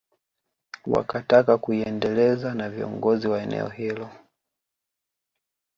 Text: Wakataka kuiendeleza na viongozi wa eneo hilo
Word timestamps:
Wakataka 0.85 1.57
kuiendeleza 1.57 2.53
na 2.53 2.69
viongozi 2.69 3.27
wa 3.27 3.41
eneo 3.41 3.69
hilo 3.69 4.09